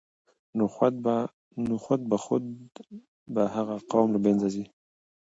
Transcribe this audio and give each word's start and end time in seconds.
نو 0.57 0.65
خود 1.85 2.01
به 2.09 2.17
خود 2.23 2.45
به 3.33 3.43
هغه 3.55 3.75
قوم 3.91 4.07
له 4.15 4.19
منځه 4.25 4.47
ځي. 4.53 4.63